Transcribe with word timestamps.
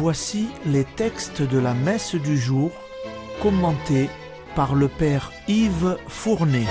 Voici 0.00 0.46
les 0.64 0.84
textes 0.84 1.42
de 1.42 1.58
la 1.58 1.74
messe 1.74 2.14
du 2.14 2.38
jour 2.38 2.70
commentés 3.42 4.08
par 4.54 4.76
le 4.76 4.86
Père 4.86 5.32
Yves 5.48 5.96
Fournet. 6.06 6.66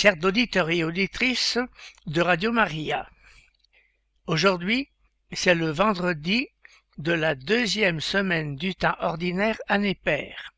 Chers 0.00 0.24
auditeurs 0.24 0.70
et 0.70 0.84
auditrices 0.84 1.58
de 2.06 2.20
Radio 2.20 2.52
Maria. 2.52 3.10
Aujourd'hui, 4.28 4.88
c'est 5.32 5.56
le 5.56 5.70
vendredi 5.70 6.46
de 6.98 7.10
la 7.10 7.34
deuxième 7.34 8.00
semaine 8.00 8.54
du 8.54 8.76
temps 8.76 8.94
ordinaire 9.00 9.58
année 9.66 9.96
paire. 9.96 10.52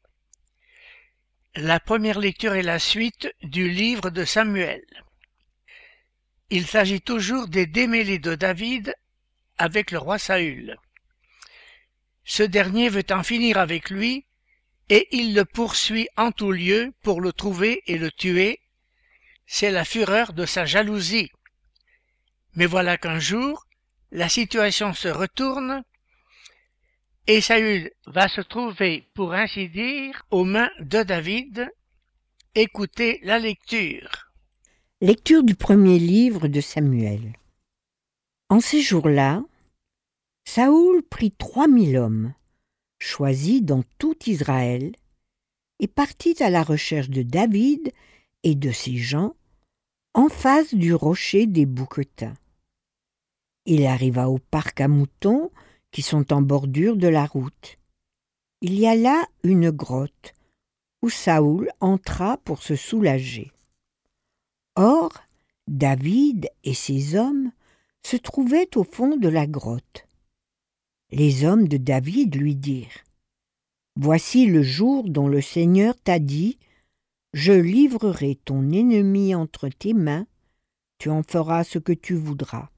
La 1.55 1.80
première 1.80 2.19
lecture 2.19 2.53
est 2.53 2.61
la 2.61 2.79
suite 2.79 3.35
du 3.43 3.71
livre 3.71 4.11
de 4.11 4.27
Samuel. 4.27 4.85
Il 6.51 6.66
s'agit 6.66 7.01
toujours 7.01 7.49
des 7.49 7.65
démêlés 7.65 8.19
de 8.19 8.35
David 8.35 8.95
avec 9.57 9.91
le 9.91 9.97
roi 9.97 10.19
Saül. 10.19 10.77
Ce 12.25 12.43
dernier 12.43 12.91
veut 12.91 13.07
en 13.11 13.23
finir 13.23 13.57
avec 13.57 13.88
lui 13.88 14.27
et 14.91 15.09
il 15.13 15.35
le 15.35 15.47
poursuit 15.47 16.09
en 16.19 16.30
tout 16.30 16.52
lieu 16.52 16.93
pour 17.02 17.23
le 17.23 17.32
trouver 17.32 17.82
et 17.87 17.97
le 17.97 18.10
tuer. 18.10 18.60
C'est 19.52 19.73
la 19.73 19.84
fureur 19.84 20.32
de 20.32 20.46
sa 20.46 20.65
jalousie. 20.65 21.29
Mais 22.54 22.66
voilà 22.66 22.96
qu'un 22.96 23.18
jour, 23.18 23.66
la 24.12 24.29
situation 24.29 24.95
se 24.95 25.09
retourne 25.09 25.82
et 27.26 27.40
Saül 27.40 27.90
va 28.07 28.29
se 28.29 28.42
trouver, 28.42 29.09
pour 29.12 29.34
ainsi 29.34 29.68
dire, 29.68 30.23
aux 30.30 30.45
mains 30.45 30.70
de 30.79 31.02
David. 31.02 31.68
Écoutez 32.54 33.18
la 33.24 33.40
lecture. 33.40 34.30
Lecture 35.01 35.42
du 35.42 35.57
premier 35.57 35.98
livre 35.98 36.46
de 36.46 36.60
Samuel. 36.60 37.37
En 38.51 38.60
ces 38.60 38.82
jours-là, 38.82 39.42
Saül 40.45 41.02
prit 41.10 41.32
trois 41.32 41.66
mille 41.66 41.96
hommes 41.96 42.32
choisi 43.01 43.62
dans 43.62 43.82
tout 43.98 44.16
Israël, 44.26 44.95
et 45.80 45.88
partit 45.88 46.40
à 46.40 46.51
la 46.51 46.62
recherche 46.62 47.10
de 47.10 47.23
David 47.23 47.90
et 48.45 48.54
de 48.54 48.70
ses 48.70 48.96
gens 48.96 49.35
en 50.15 50.29
face 50.29 50.75
du 50.75 50.95
rocher 50.95 51.47
des 51.47 51.66
Bouquetins. 51.66 52.35
Il 53.66 53.87
arriva 53.87 54.29
au 54.29 54.39
parc 54.39 54.80
à 54.80 54.89
moutons 54.89 55.51
qui 55.93 56.03
sont 56.03 56.33
en 56.33 56.43
bordure 56.43 56.97
de 56.97 57.09
la 57.09 57.27
route. 57.27 57.77
Il 58.61 58.79
y 58.79 58.87
a 58.87 58.95
là 58.95 59.25
une 59.45 59.71
grotte 59.71 60.35
où 61.03 61.09
Saoul 61.09 61.71
entra 61.81 62.38
pour 62.38 62.63
se 62.63 62.77
soulager. 62.77 63.53
Or, 64.77 65.12
David 65.69 66.50
et 66.65 66.75
ses 66.75 67.16
hommes 67.16 67.53
se 68.03 68.16
trouvaient 68.16 68.77
au 68.77 68.84
fond 68.84 69.16
de 69.16 69.28
la 69.28 69.47
grotte. 69.47 70.06
Les 71.11 71.44
hommes 71.44 71.69
de 71.69 71.77
David 71.77 72.34
lui 72.34 72.55
dirent 72.55 73.05
Voici 73.97 74.47
le 74.47 74.62
jour 74.62 75.09
dont 75.09 75.28
le 75.28 75.41
Seigneur 75.41 75.94
t'a 76.03 76.19
dit 76.19 76.59
Je 77.32 77.53
livrerai 77.53 78.34
ton 78.44 78.70
ennemi 78.72 79.34
entre 79.34 79.69
tes 79.69 79.94
mains, 79.94 80.26
tu 80.98 81.10
en 81.10 81.22
feras 81.22 81.64
ce 81.64 81.78
que 81.78 81.92
tu 81.92 82.14
voudras. 82.14 82.70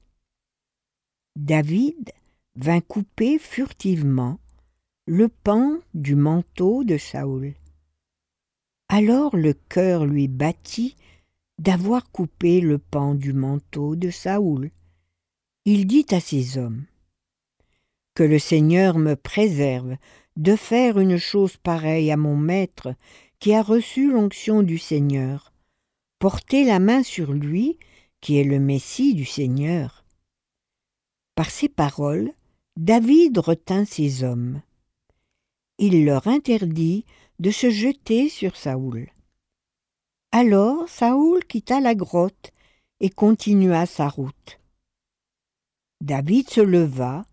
David 1.35 2.11
vint 2.55 2.81
couper 2.81 3.39
furtivement 3.39 4.39
le 5.07 5.27
pan 5.27 5.79
du 5.95 6.15
manteau 6.15 6.83
de 6.83 6.97
Saoul. 6.97 7.55
Alors 8.89 9.35
le 9.35 9.53
cœur 9.53 10.05
lui 10.05 10.27
battit 10.27 10.95
d'avoir 11.57 12.11
coupé 12.11 12.61
le 12.61 12.77
pan 12.77 13.15
du 13.15 13.33
manteau 13.33 13.95
de 13.95 14.11
Saoul. 14.11 14.69
Il 15.65 15.87
dit 15.87 16.05
à 16.11 16.19
ses 16.19 16.59
hommes 16.59 16.85
que 18.13 18.23
le 18.23 18.37
Seigneur 18.37 18.99
me 18.99 19.15
préserve 19.15 19.97
de 20.35 20.55
faire 20.55 20.99
une 20.99 21.17
chose 21.17 21.57
pareille 21.57 22.11
à 22.11 22.17
mon 22.17 22.35
maître 22.35 22.93
qui 23.43 23.53
a 23.53 23.61
reçu 23.61 24.09
l'onction 24.09 24.63
du 24.63 24.77
Seigneur. 24.77 25.51
Portez 26.17 26.63
la 26.63 26.79
main 26.79 27.03
sur 27.03 27.33
lui, 27.33 27.77
qui 28.21 28.37
est 28.37 28.45
le 28.45 28.57
Messie 28.57 29.15
du 29.15 29.25
Seigneur. 29.25 30.05
Par 31.35 31.49
ces 31.49 31.67
paroles, 31.67 32.31
David 32.77 33.37
retint 33.39 33.83
ses 33.83 34.23
hommes. 34.23 34.61
Il 35.77 36.05
leur 36.05 36.29
interdit 36.29 37.03
de 37.39 37.51
se 37.51 37.69
jeter 37.69 38.29
sur 38.29 38.55
Saoul. 38.55 39.11
Alors 40.31 40.87
Saoul 40.87 41.43
quitta 41.43 41.81
la 41.81 41.95
grotte 41.95 42.53
et 43.01 43.09
continua 43.09 43.85
sa 43.85 44.07
route. 44.07 44.61
David 45.99 46.49
se 46.49 46.61
leva, 46.61 47.25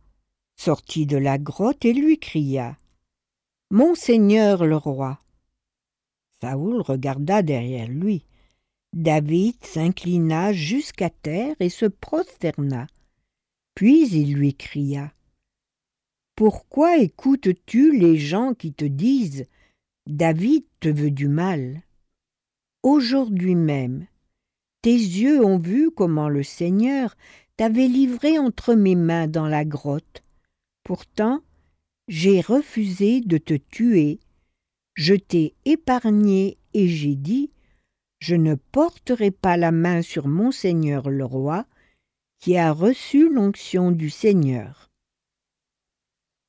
sortit 0.57 1.07
de 1.07 1.19
la 1.19 1.39
grotte 1.39 1.85
et 1.85 1.93
lui 1.93 2.19
cria 2.19 2.77
Monseigneur 3.71 4.67
le 4.67 4.77
roi. 4.77 5.21
Saoul 6.41 6.81
regarda 6.81 7.43
derrière 7.43 7.89
lui. 7.89 8.25
David 8.93 9.55
s'inclina 9.63 10.53
jusqu'à 10.53 11.11
terre 11.11 11.55
et 11.61 11.69
se 11.69 11.87
prosterna. 11.87 12.87
Puis 13.75 14.09
il 14.09 14.35
lui 14.35 14.55
cria 14.55 15.13
Pourquoi 16.35 16.99
écoutes-tu 16.99 17.97
les 17.97 18.19
gens 18.19 18.55
qui 18.55 18.73
te 18.73 18.85
disent 18.85 19.47
David 20.07 20.65
te 20.81 20.89
veut 20.89 21.11
du 21.11 21.29
mal? 21.29 21.83
Aujourd'hui 22.83 23.55
même, 23.55 24.07
tes 24.83 24.95
yeux 24.95 25.45
ont 25.45 25.59
vu 25.59 25.91
comment 25.91 26.29
le 26.29 26.43
Seigneur 26.43 27.17
t'avait 27.57 27.89
livré 27.89 28.39
entre 28.39 28.75
mes 28.75 28.95
mains 28.97 29.29
dans 29.29 29.47
la 29.47 29.67
grotte. 29.67 30.25
Pourtant, 30.83 31.43
j'ai 32.09 32.41
refusé 32.41 33.21
de 33.21 33.37
te 33.37 33.55
tuer, 33.55 34.19
je 34.95 35.15
t'ai 35.15 35.55
épargné 35.65 36.59
et 36.75 36.89
j'ai 36.89 37.15
dit, 37.15 37.51
je 38.21 38.35
ne 38.35 38.55
porterai 38.55 39.31
pas 39.31 39.57
la 39.57 39.73
main 39.73 40.03
sur 40.03 40.29
mon 40.29 40.53
Seigneur 40.53 41.09
le 41.09 41.25
roi, 41.25 41.67
qui 42.39 42.57
a 42.57 42.73
reçu 42.73 43.33
l'onction 43.33 43.93
du 43.93 44.11
Seigneur. 44.11 44.91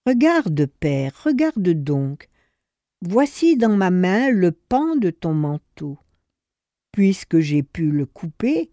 Regarde, 0.06 0.66
Père, 0.66 1.13
regarde 1.24 1.69
donc, 1.69 2.29
voici 3.02 3.56
dans 3.56 3.75
ma 3.75 3.90
main 3.90 4.29
le 4.29 4.52
pan 4.52 4.96
de 4.96 5.09
ton 5.09 5.34
manteau. 5.34 5.97
Puisque 6.91 7.40
j'ai 7.40 7.63
pu 7.63 7.91
le 7.91 8.06
couper, 8.06 8.72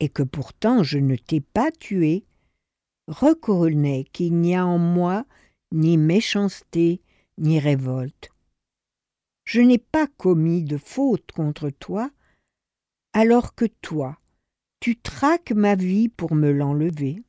et 0.00 0.08
que 0.08 0.22
pourtant 0.22 0.82
je 0.82 0.98
ne 0.98 1.16
t'ai 1.16 1.40
pas 1.40 1.70
tué, 1.70 2.24
reconnais 3.06 4.04
qu'il 4.12 4.34
n'y 4.36 4.56
a 4.56 4.66
en 4.66 4.78
moi 4.78 5.24
ni 5.70 5.98
méchanceté, 5.98 7.00
ni 7.38 7.58
révolte. 7.58 8.33
Je 9.44 9.60
n'ai 9.60 9.78
pas 9.78 10.06
commis 10.06 10.62
de 10.62 10.76
faute 10.76 11.32
contre 11.32 11.70
toi, 11.70 12.10
alors 13.12 13.54
que 13.54 13.66
toi, 13.66 14.16
tu 14.80 14.96
traques 14.96 15.52
ma 15.52 15.74
vie 15.74 16.08
pour 16.08 16.34
me 16.34 16.50
l'enlever. 16.50 17.22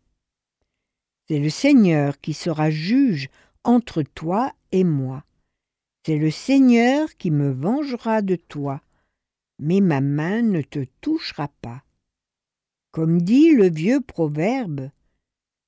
C'est 1.27 1.39
le 1.39 1.49
Seigneur 1.49 2.19
qui 2.19 2.33
sera 2.33 2.69
juge 2.69 3.29
entre 3.63 4.03
toi 4.03 4.53
et 4.71 4.83
moi. 4.83 5.23
C'est 6.06 6.17
le 6.17 6.31
Seigneur 6.31 7.15
qui 7.17 7.31
me 7.31 7.51
vengera 7.51 8.21
de 8.21 8.35
toi, 8.35 8.81
mais 9.59 9.81
ma 9.81 10.01
main 10.01 10.41
ne 10.41 10.61
te 10.61 10.85
touchera 11.01 11.47
pas. 11.61 11.83
Comme 12.91 13.21
dit 13.21 13.51
le 13.56 13.69
vieux 13.69 14.01
proverbe, 14.01 14.89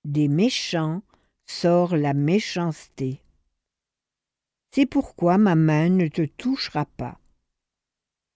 des 0.06 0.28
méchants 0.28 1.02
sort 1.46 1.98
la 1.98 2.14
méchanceté. 2.14 3.22
C'est 4.72 4.86
pourquoi 4.86 5.38
ma 5.38 5.56
main 5.56 5.90
ne 5.90 6.08
te 6.08 6.26
touchera 6.26 6.86
pas. 6.86 7.20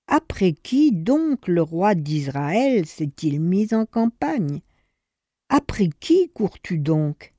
Après 0.07 0.53
qui 0.53 0.91
donc 0.91 1.47
le 1.47 1.61
roi 1.61 1.95
d'Israël 1.95 2.85
s'est-il 2.85 3.39
mis 3.39 3.73
en 3.73 3.85
campagne? 3.85 4.61
Après 5.49 5.89
qui 5.99 6.29
cours-tu 6.29 6.77
donc? 6.77 7.33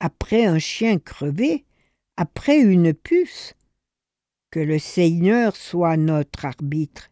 Après 0.00 0.44
un 0.44 0.58
chien 0.58 0.98
crevé 0.98 1.64
Après 2.16 2.58
une 2.58 2.92
puce? 2.92 3.54
Que 4.50 4.60
le 4.60 4.78
Seigneur 4.78 5.56
soit 5.56 5.96
notre 5.96 6.44
arbitre, 6.44 7.10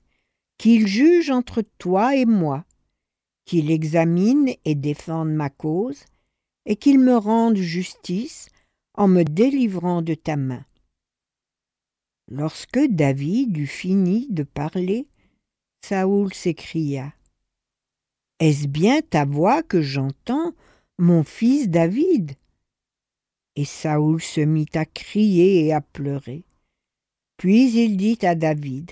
qu'il 0.59 0.87
juge 0.87 1.31
entre 1.31 1.63
toi 1.79 2.17
et 2.17 2.25
moi, 2.25 2.65
qu'il 3.45 3.71
examine 3.71 4.51
et 4.65 4.75
défende 4.75 5.31
ma 5.31 5.51
cause, 5.51 6.05
et 6.65 6.77
qu'il 6.77 6.99
me 6.99 7.17
rende 7.17 7.57
justice 7.57 8.49
en 8.95 9.09
me 9.09 9.23
délivrant 9.23 10.03
de 10.03 10.15
ta 10.15 10.37
main. 10.37 10.65
Lorsque 12.29 12.81
David 12.89 13.57
eut 13.57 13.69
fini 13.69 14.27
de 14.31 14.43
parler, 14.43 15.07
Saoul 15.85 16.35
s'écria 16.35 17.15
Est-ce 18.41 18.67
bien 18.67 19.01
ta 19.01 19.25
voix 19.25 19.63
que 19.63 19.81
j'entends, 19.81 20.53
mon 20.99 21.23
fils 21.23 21.69
David? 21.69 22.33
Et 23.55 23.65
Saoul 23.65 24.21
se 24.21 24.41
mit 24.41 24.67
à 24.75 24.85
crier 24.85 25.67
et 25.67 25.73
à 25.73 25.81
pleurer. 25.81 26.45
Puis 27.37 27.71
il 27.73 27.97
dit 27.97 28.19
à 28.23 28.35
David, 28.35 28.91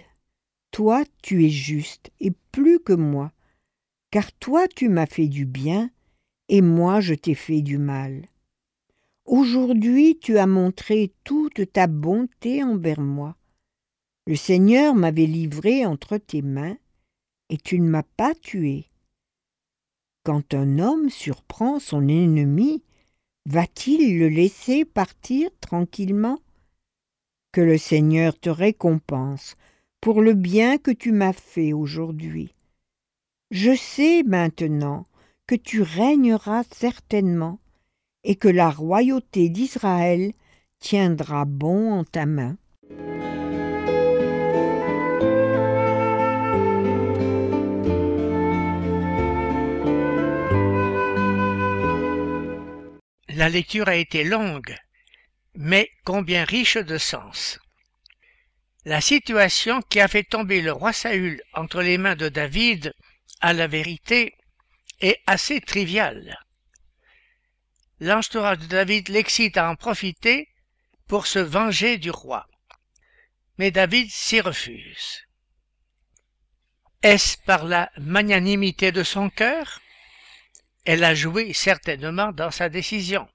Toi 0.71 1.03
tu 1.21 1.45
es 1.45 1.51
juste, 1.51 2.13
et 2.21 2.33
plus 2.53 2.79
que 2.79 2.93
moi, 2.93 3.33
car 4.13 4.31
toi 4.35 4.69
tu 4.69 4.89
m'as 4.89 5.07
fait 5.07 5.27
du 5.27 5.45
bien, 5.45 5.91
et 6.49 6.61
moi 6.61 7.01
je 7.01 7.15
t'ai 7.15 7.35
fait 7.35 7.63
du 7.63 7.79
mal. 7.79 8.29
Aujourd'hui 9.25 10.19
tu 10.21 10.37
as 10.37 10.47
montré 10.47 11.15
toute 11.25 11.73
ta 11.73 11.87
bonté 11.87 12.63
envers 12.63 13.01
moi. 13.01 13.37
Le 14.27 14.37
Seigneur 14.37 14.95
m'avait 14.95 15.27
livré 15.27 15.87
entre 15.87 16.19
tes 16.19 16.43
mains, 16.43 16.77
et 17.49 17.57
tu 17.57 17.81
ne 17.81 17.89
m'as 17.89 18.03
pas 18.03 18.35
tué. 18.35 18.91
Quand 20.25 20.53
un 20.53 20.79
homme 20.79 21.09
surprend 21.09 21.79
son 21.79 22.07
ennemi, 22.09 22.83
va-t-il 23.47 24.19
le 24.19 24.29
laisser 24.29 24.85
partir 24.85 25.51
tranquillement? 25.61 26.39
Que 27.53 27.63
le 27.63 27.79
Seigneur 27.79 28.39
te 28.39 28.51
récompense 28.51 29.57
pour 30.03 30.21
le 30.21 30.35
bien 30.35 30.77
que 30.77 30.91
tu 30.91 31.13
m'as 31.13 31.33
fait 31.33 31.73
aujourd'hui. 31.73 32.53
Je 33.51 33.75
sais 33.75 34.23
maintenant 34.23 35.07
que 35.47 35.55
tu 35.55 35.81
régneras 35.81 36.65
certainement 36.65 37.59
et 38.25 38.37
que 38.37 38.49
la 38.49 38.71
royauté 38.71 39.51
d'Israël 39.51 40.33
tiendra 40.81 41.45
bon 41.45 41.93
en 41.93 42.05
ta 42.05 42.27
main. 42.27 42.57
La 53.29 53.49
lecture 53.49 53.89
a 53.89 53.97
été 53.97 54.25
longue, 54.25 54.75
mais 55.55 55.91
combien 56.05 56.45
riche 56.45 56.79
de 56.79 56.99
sens. 56.99 57.59
La 58.85 59.01
situation 59.01 59.81
qui 59.89 60.01
a 60.01 60.09
fait 60.09 60.23
tomber 60.23 60.61
le 60.61 60.73
roi 60.73 60.93
Saül 60.93 61.43
entre 61.53 61.83
les 61.83 61.99
mains 61.99 62.17
de 62.17 62.29
David, 62.29 62.95
à 63.41 63.53
la 63.53 63.67
vérité, 63.67 64.35
est 65.01 65.19
assez 65.27 65.61
triviale 65.61 66.39
l'entourage 68.01 68.59
de 68.59 68.67
David 68.67 69.09
l'excite 69.09 69.57
à 69.57 69.71
en 69.71 69.77
profiter 69.77 70.49
pour 71.07 71.27
se 71.27 71.39
venger 71.39 71.99
du 71.99 72.11
roi. 72.11 72.47
Mais 73.59 73.71
David 73.71 74.11
s'y 74.11 74.41
refuse. 74.41 75.23
Est-ce 77.03 77.37
par 77.45 77.65
la 77.65 77.91
magnanimité 77.99 78.91
de 78.91 79.03
son 79.03 79.31
cœur? 79.31 79.81
Elle 80.85 81.05
a 81.05 81.15
joué 81.15 81.53
certainement 81.53 82.33
dans 82.33 82.51
sa 82.51 82.69
décision. 82.69 83.29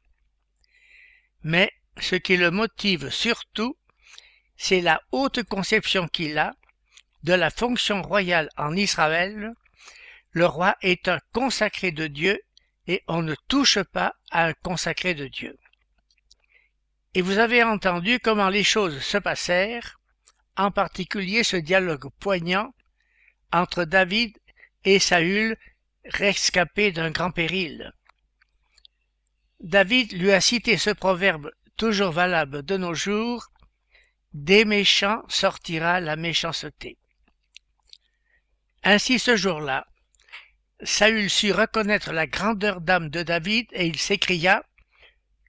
Mais 1.44 1.72
ce 2.00 2.16
qui 2.16 2.36
le 2.36 2.52
motive 2.52 3.10
surtout, 3.10 3.78
c'est 4.58 4.82
la 4.82 5.02
haute 5.12 5.44
conception 5.44 6.08
qu'il 6.08 6.38
a 6.38 6.54
de 7.24 7.34
la 7.34 7.50
fonction 7.50 8.02
royale 8.02 8.50
en 8.58 8.76
Israël. 8.76 9.54
Le 10.32 10.46
roi 10.46 10.76
est 10.82 11.08
un 11.08 11.20
consacré 11.34 11.92
de 11.92 12.08
Dieu 12.08 12.40
et 12.90 13.04
on 13.08 13.22
ne 13.22 13.36
touche 13.48 13.84
pas 13.84 14.16
à 14.32 14.48
un 14.48 14.54
consacré 14.54 15.14
de 15.14 15.28
Dieu. 15.28 15.56
Et 17.14 17.22
vous 17.22 17.38
avez 17.38 17.62
entendu 17.64 18.20
comment 18.20 18.50
les 18.50 18.64
choses 18.64 19.00
se 19.00 19.20
passèrent, 19.20 20.00
en 20.58 20.72
particulier 20.72 21.44
ce 21.44 21.56
dialogue 21.56 22.10
poignant 22.20 22.74
entre 23.54 23.84
David 23.86 24.36
et 24.86 24.98
Saül, 24.98 25.56
rescapé 26.04 26.92
d'un 26.92 27.12
grand 27.12 27.30
péril. 27.30 27.94
David 29.60 30.12
lui 30.14 30.32
a 30.32 30.42
cité 30.42 30.76
ce 30.76 30.90
proverbe 30.90 31.52
toujours 31.78 32.12
valable 32.12 32.64
de 32.64 32.76
nos 32.76 32.96
jours, 32.96 33.52
Des 34.34 34.66
méchants 34.66 35.24
sortira 35.28 36.00
la 36.00 36.16
méchanceté. 36.16 36.98
Ainsi 38.84 39.20
ce 39.20 39.36
jour-là, 39.36 39.89
Saül 40.81 41.30
sut 41.30 41.52
reconnaître 41.52 42.14
la 42.14 42.26
grandeur 42.26 42.80
d'âme 42.80 43.10
de 43.10 43.22
David 43.22 43.68
et 43.74 43.86
il 43.86 44.00
s'écria 44.00 44.64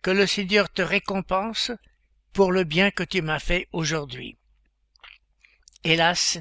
Que 0.02 0.10
le 0.10 0.26
Seigneur 0.26 0.68
te 0.68 0.82
récompense 0.82 1.70
pour 2.32 2.50
le 2.50 2.64
bien 2.64 2.90
que 2.90 3.04
tu 3.04 3.22
m'as 3.22 3.38
fait 3.38 3.68
aujourd'hui. 3.72 4.36
Hélas, 5.84 6.38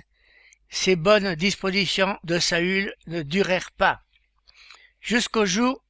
ces 0.69 0.95
bonnes 0.95 1.35
dispositions 1.35 2.17
de 2.23 2.39
Saül 2.39 2.93
ne 3.07 3.21
durèrent 3.21 3.71
pas, 3.71 4.01
jusqu'au 5.01 5.45
jour 5.45 5.83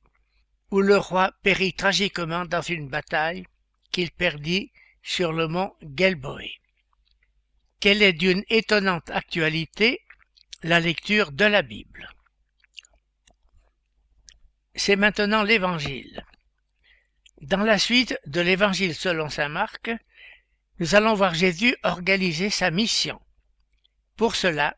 où 0.71 0.81
le 0.81 0.97
roi 0.97 1.31
périt 1.41 1.73
tragiquement 1.73 2.45
dans 2.45 2.61
une 2.61 2.89
bataille 2.89 3.45
qu'il 3.91 4.11
perdit 4.11 4.71
sur 5.01 5.31
le 5.31 5.47
mont 5.47 5.73
Gelboé. 5.81 6.51
Quelle 7.79 8.03
est 8.03 8.13
d'une 8.13 8.43
étonnante 8.49 9.09
actualité 9.09 10.01
la 10.63 10.81
lecture 10.81 11.31
de 11.31 11.45
la 11.45 11.61
Bible 11.61 12.09
c'est 14.79 14.95
maintenant 14.95 15.43
l'Évangile. 15.43 16.25
Dans 17.41 17.63
la 17.63 17.77
suite 17.77 18.17
de 18.25 18.39
l'Évangile 18.39 18.95
selon 18.95 19.29
saint 19.29 19.49
Marc, 19.49 19.91
nous 20.79 20.95
allons 20.95 21.13
voir 21.15 21.33
Jésus 21.33 21.75
organiser 21.83 22.49
sa 22.49 22.71
mission. 22.71 23.19
Pour 24.15 24.35
cela, 24.35 24.77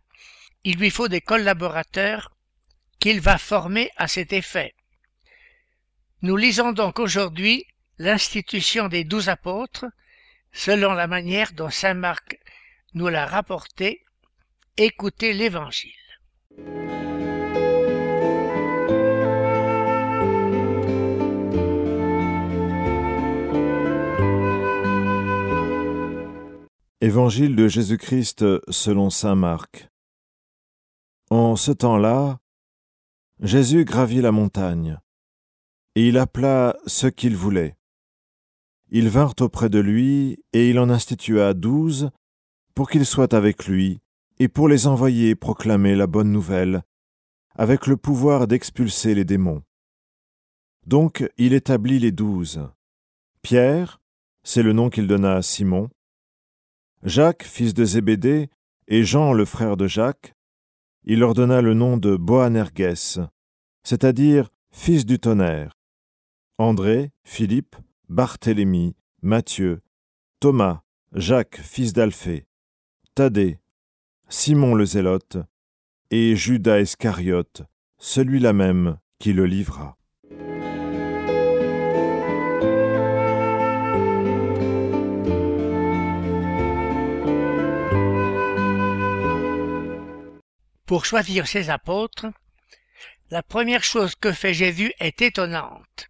il 0.64 0.78
lui 0.78 0.90
faut 0.90 1.08
des 1.08 1.22
collaborateurs 1.22 2.36
qu'il 3.00 3.22
va 3.22 3.38
former 3.38 3.92
à 3.96 4.08
cet 4.08 4.34
effet. 4.34 4.74
Nous 6.24 6.36
lisons 6.36 6.72
donc 6.72 6.98
aujourd'hui 6.98 7.66
l'institution 8.00 8.88
des 8.88 9.04
douze 9.04 9.30
apôtres 9.30 9.86
selon 10.52 10.94
la 10.94 11.06
manière 11.06 11.54
dont 11.54 11.70
saint 11.70 11.94
Marc 11.94 12.40
nous 12.96 13.08
l'a 13.08 13.28
rapporté. 13.28 14.04
Écoutez 14.78 15.34
l'Évangile. 15.34 15.94
Évangile 27.04 27.56
de 27.56 27.68
Jésus-Christ 27.68 28.46
selon 28.70 29.10
Saint 29.10 29.34
Marc. 29.34 29.90
En 31.32 31.56
ce 31.56 31.72
temps-là, 31.72 32.38
Jésus 33.40 33.86
gravit 33.86 34.22
la 34.22 34.32
montagne, 34.32 35.00
et 35.96 36.08
il 36.08 36.20
appela 36.20 36.78
ceux 36.86 37.10
qu'il 37.10 37.36
voulait. 37.36 37.76
Ils 38.92 39.10
vinrent 39.10 39.34
auprès 39.40 39.68
de 39.68 39.80
lui, 39.80 40.44
et 40.54 40.70
il 40.70 40.78
en 40.78 40.92
institua 40.92 41.56
douze, 41.56 42.12
pour 42.76 42.88
qu'ils 42.88 43.08
soient 43.08 43.34
avec 43.34 43.66
lui, 43.66 44.00
et 44.38 44.48
pour 44.48 44.68
les 44.68 44.86
envoyer 44.86 45.34
proclamer 45.34 45.96
la 45.96 46.06
bonne 46.06 46.32
nouvelle, 46.32 46.84
avec 47.56 47.88
le 47.88 47.98
pouvoir 47.98 48.46
d'expulser 48.46 49.16
les 49.16 49.26
démons. 49.26 49.64
Donc 50.86 51.28
il 51.40 51.54
établit 51.54 51.98
les 51.98 52.12
douze. 52.12 52.62
Pierre, 53.42 54.00
c'est 54.44 54.62
le 54.62 54.74
nom 54.74 54.92
qu'il 54.92 55.08
donna 55.08 55.38
à 55.38 55.42
Simon, 55.42 55.90
Jacques, 57.04 57.44
fils 57.44 57.74
de 57.74 57.84
Zébédée, 57.84 58.50
et 58.88 59.04
Jean, 59.04 59.34
le 59.34 59.46
frère 59.46 59.76
de 59.76 59.88
Jacques, 59.88 60.36
il 61.04 61.20
leur 61.20 61.34
donna 61.34 61.62
le 61.62 61.74
nom 61.74 61.98
de 61.98 62.16
Boanerges, 62.16 63.20
c'est-à-dire 63.84 64.50
fils 64.72 65.06
du 65.06 65.18
tonnerre. 65.18 65.74
André, 66.60 67.12
Philippe, 67.24 67.76
Barthélemy, 68.08 68.96
Matthieu, 69.24 69.82
Thomas, 70.40 70.82
Jacques, 71.14 71.58
fils 71.58 71.92
d'Alphée, 71.92 72.46
Thaddée, 73.16 73.60
Simon 74.30 74.76
le 74.76 74.86
Zélote, 74.86 75.38
et 76.12 76.36
Judas 76.36 76.82
Iscariote, 76.82 77.64
celui-là 77.98 78.54
même 78.54 79.00
qui 79.18 79.34
le 79.34 79.48
livra. 79.48 79.98
Pour 90.92 91.06
choisir 91.06 91.48
ses 91.48 91.70
apôtres, 91.70 92.26
la 93.30 93.42
première 93.42 93.82
chose 93.82 94.14
que 94.14 94.34
fait 94.34 94.54
Jésus 94.54 94.92
est 95.00 95.22
étonnante. 95.22 96.10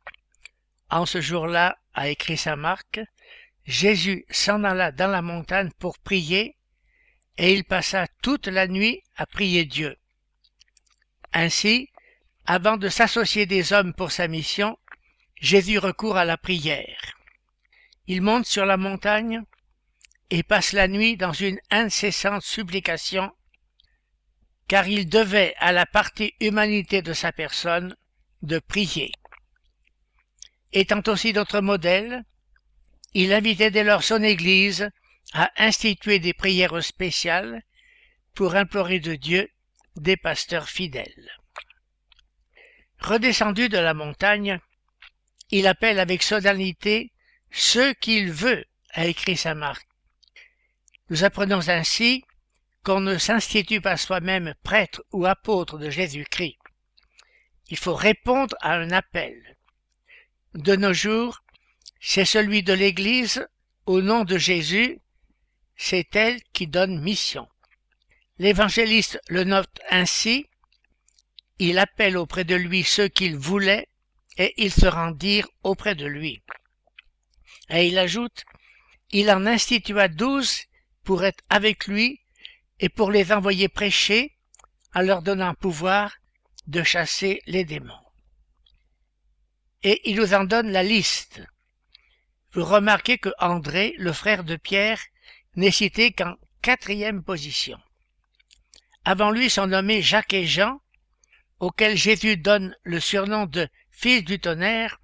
En 0.90 1.06
ce 1.06 1.22
jour-là, 1.22 1.78
a 1.94 2.10
écrit 2.10 2.36
saint 2.36 2.56
Marc, 2.56 3.00
Jésus 3.64 4.26
s'en 4.32 4.64
alla 4.64 4.92
dans 4.92 5.12
la 5.12 5.22
montagne 5.22 5.70
pour 5.78 6.00
prier, 6.00 6.56
et 7.38 7.54
il 7.54 7.64
passa 7.64 8.08
toute 8.24 8.48
la 8.48 8.68
nuit 8.68 9.04
à 9.18 9.28
prier 9.28 9.66
Dieu. 9.66 9.98
Ainsi, 11.32 11.88
avant 12.48 12.78
de 12.78 12.90
s'associer 12.90 13.46
des 13.46 13.74
hommes 13.74 13.94
pour 13.94 14.12
sa 14.12 14.28
mission, 14.28 14.80
Jésus 15.40 15.78
recourt 15.78 16.18
à 16.18 16.26
la 16.26 16.38
prière. 16.38 17.20
Il 18.08 18.24
monte 18.24 18.48
sur 18.48 18.66
la 18.66 18.78
montagne 18.78 19.44
et 20.32 20.42
passe 20.42 20.74
la 20.74 20.88
nuit 20.88 21.18
dans 21.18 21.34
une 21.34 21.60
incessante 21.70 22.42
supplication 22.42 23.32
car 24.72 24.88
il 24.88 25.10
devait 25.10 25.54
à 25.58 25.74
la 25.74 25.86
partie 25.86 26.34
humanité 26.40 27.02
de 27.02 27.12
sa 27.12 27.34
personne 27.34 27.94
de 28.42 28.58
prier. 28.58 29.12
Étant 30.72 31.02
aussi 31.08 31.34
notre 31.34 31.60
modèle, 31.60 32.24
il 33.14 33.34
invitait 33.34 33.70
dès 33.70 33.84
lors 33.84 34.02
son 34.02 34.24
Église 34.24 34.90
à 35.34 35.52
instituer 35.58 36.20
des 36.20 36.32
prières 36.32 36.82
spéciales 36.82 37.64
pour 38.34 38.56
implorer 38.56 39.02
de 39.02 39.16
Dieu 39.16 39.50
des 39.98 40.16
pasteurs 40.16 40.70
fidèles. 40.70 41.30
Redescendu 43.00 43.68
de 43.68 43.78
la 43.78 43.94
montagne, 43.94 44.58
il 45.50 45.68
appelle 45.68 46.00
avec 46.00 46.24
solennité 46.24 47.12
ceux 47.52 47.94
qu'il 47.96 48.32
veut, 48.32 48.64
a 48.94 49.06
écrit 49.06 49.36
saint 49.36 49.54
Marc. 49.54 49.86
Nous 51.10 51.26
apprenons 51.26 51.68
ainsi 51.68 52.24
qu'on 52.84 53.00
ne 53.00 53.18
s'institue 53.18 53.82
pas 53.82 53.98
soi-même 53.98 54.54
prêtre 54.64 55.04
ou 55.12 55.26
apôtre 55.26 55.78
de 55.78 55.90
Jésus-Christ. 55.90 56.58
Il 57.70 57.78
faut 57.78 57.96
répondre 57.96 58.56
à 58.62 58.74
un 58.74 58.92
appel. 58.92 59.58
De 60.54 60.76
nos 60.76 60.94
jours, 60.94 61.44
c'est 62.00 62.26
celui 62.26 62.64
de 62.64 62.74
l'Église 62.74 63.48
au 63.86 64.02
nom 64.02 64.24
de 64.24 64.38
Jésus, 64.38 65.00
c'est 65.78 66.16
elle 66.16 66.42
qui 66.54 66.68
donne 66.68 67.02
mission. 67.02 67.48
L'évangéliste 68.38 69.20
le 69.28 69.44
note 69.44 69.80
ainsi, 69.90 70.48
il 71.60 71.78
appelle 71.78 72.18
auprès 72.18 72.44
de 72.44 72.56
lui 72.56 72.84
ceux 72.84 73.08
qu'il 73.08 73.36
voulait 73.36 73.88
et 74.38 74.54
ils 74.58 74.72
se 74.72 74.88
rendirent 74.88 75.48
auprès 75.64 75.96
de 75.96 76.06
lui. 76.06 76.42
Et 77.70 77.88
il 77.88 77.98
ajoute, 77.98 78.44
il 79.12 79.30
en 79.30 79.46
institua 79.46 80.08
douze 80.08 80.62
pour 81.04 81.24
être 81.24 81.44
avec 81.50 81.88
lui 81.88 82.20
et 82.82 82.90
pour 82.90 83.12
les 83.12 83.32
envoyer 83.32 83.70
prêcher 83.70 84.36
en 84.94 85.02
leur 85.02 85.22
donnant 85.22 85.54
pouvoir 85.54 86.18
de 86.68 86.84
chasser 86.84 87.42
les 87.46 87.64
démons. 87.64 87.94
Et 89.84 90.02
il 90.10 90.18
nous 90.18 90.34
en 90.34 90.44
donne 90.44 90.72
la 90.72 90.84
liste. 90.84 91.42
Vous 92.54 92.66
remarquez 92.66 93.18
que 93.18 93.30
André, 93.40 93.94
le 93.98 94.12
frère 94.12 94.44
de 94.44 94.56
Pierre, 94.56 95.00
n'est 95.56 95.72
cité 95.72 96.12
qu'en 96.12 96.36
quatrième 96.62 97.24
position. 97.24 97.80
Avant 99.06 99.32
lui 99.32 99.50
sont 99.50 99.68
nommés 99.68 100.02
Jacques 100.02 100.34
et 100.34 100.46
Jean, 100.46 100.82
auxquels 101.60 101.98
Jésus 101.98 102.38
donne 102.38 102.76
le 102.84 103.00
surnom 103.00 103.46
de 103.46 103.70
fils 103.92 104.24
du 104.24 104.40
tonnerre, 104.40 105.00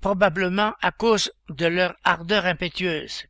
probablement 0.00 0.74
à 0.80 0.90
cause 0.90 1.32
de 1.50 1.66
leur 1.66 1.94
ardeur 2.04 2.46
impétueuse. 2.46 3.26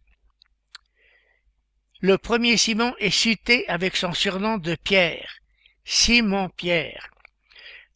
Le 2.02 2.16
premier 2.16 2.56
Simon 2.56 2.94
est 2.98 3.10
cité 3.10 3.68
avec 3.68 3.94
son 3.94 4.14
surnom 4.14 4.56
de 4.56 4.74
Pierre, 4.74 5.40
Simon 5.84 6.48
Pierre. 6.48 7.10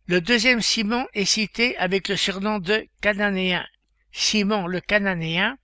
Le 0.07 0.21
deuxième 0.21 0.61
Simon 0.61 1.09
est 1.15 1.25
cité 1.25 1.75
avec 1.79 2.09
le 2.09 2.17
surnom 2.17 2.59
de 2.59 2.87
Cananéen, 3.01 3.67
Simon 4.13 4.67
le 4.67 4.83
Cananéen, 4.83 5.57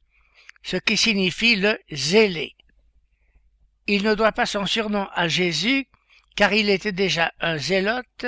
ce 0.62 0.78
qui 0.78 0.96
signifie 0.96 1.56
le 1.56 1.78
zélé. 1.92 2.54
Il 3.86 4.04
ne 4.04 4.14
doit 4.14 4.32
pas 4.32 4.46
son 4.46 4.64
surnom 4.64 5.06
à 5.12 5.28
Jésus, 5.28 5.86
car 6.34 6.54
il 6.54 6.70
était 6.70 6.92
déjà 6.92 7.34
un 7.40 7.58
zélote, 7.58 8.24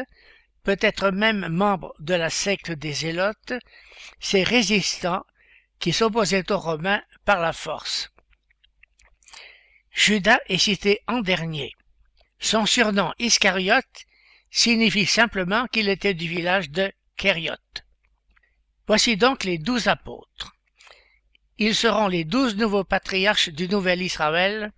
peut-être 0.63 1.11
même 1.11 1.49
membre 1.49 1.95
de 2.01 2.13
la 2.13 2.29
secte 2.29 2.71
des 2.71 2.93
zélotes, 2.93 3.55
ces 4.21 4.43
résistants 4.43 5.25
qui 5.79 5.95
s'opposaient 5.95 6.53
aux 6.53 6.59
Romains 6.59 7.03
par 7.25 7.41
la 7.41 7.55
force. 7.55 8.12
Judas 9.93 10.41
est 10.47 10.59
cité 10.59 11.01
en 11.07 11.21
dernier. 11.21 11.73
Son 12.39 12.67
surnom 12.67 13.13
Iscariote 13.19 14.07
signifie 14.51 15.07
simplement 15.07 15.67
qu'il 15.67 15.89
était 15.89 16.15
du 16.15 16.27
village 16.29 16.71
de 16.71 16.93
Kériote. 17.17 17.85
Voici 18.87 19.17
donc 19.17 19.45
les 19.45 19.59
douze 19.59 19.89
apôtres. 19.89 20.57
Ils 21.59 21.75
seront 21.75 22.09
les 22.09 22.25
douze 22.25 22.57
nouveaux 22.57 22.85
patriarches 22.85 23.51
du 23.51 23.69
nouvel 23.69 24.03
Israël 24.03 24.73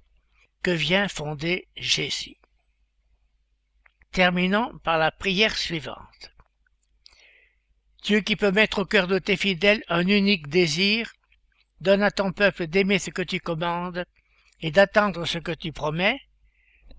que 0.63 0.73
vient 0.73 1.09
fonder 1.09 1.69
Jésus. 1.77 2.37
Terminons 4.13 4.79
par 4.81 4.99
la 4.99 5.11
prière 5.11 5.57
suivante. 5.57 6.33
Dieu 8.03 8.21
qui 8.21 8.37
peut 8.37 8.53
mettre 8.53 8.81
au 8.81 8.85
cœur 8.85 9.07
de 9.07 9.19
tes 9.19 9.37
fidèles 9.37 9.83
un 9.89 10.07
unique 10.07 10.49
désir, 10.49 11.13
donne 11.81 12.03
à 12.03 12.11
ton 12.11 12.33
peuple 12.33 12.67
d'aimer 12.67 12.99
ce 12.99 13.11
que 13.11 13.23
tu 13.23 13.41
commandes 13.41 14.05
et 14.65 14.71
d'attendre 14.71 15.27
ce 15.27 15.37
que 15.37 15.53
tu 15.53 15.73
promets, 15.73 16.19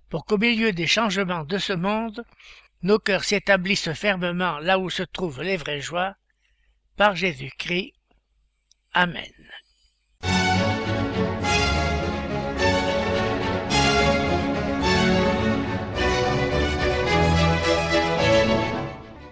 pour 0.10 0.26
qu'au 0.26 0.38
milieu 0.38 0.72
des 0.72 0.86
changements 0.86 1.44
de 1.46 1.58
ce 1.58 1.74
monde, 1.74 2.24
nos 2.84 3.00
cœurs 3.00 3.24
s'établissent 3.24 3.92
fermement 3.94 4.60
là 4.60 4.78
où 4.78 4.92
se 4.92 5.02
trouvent 5.02 5.42
les 5.42 5.58
vraies 5.58 5.82
joies, 5.82 6.14
par 6.96 7.16
Jésus-Christ. 7.16 7.94
Amen. 8.94 9.34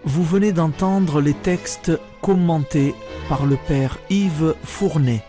Vous 0.05 0.23
venez 0.23 0.53
d'entendre 0.53 1.21
les 1.21 1.35
textes 1.35 1.91
commentés 2.23 2.95
par 3.29 3.45
le 3.45 3.57
Père 3.57 3.99
Yves 4.09 4.55
Fournet. 4.63 5.23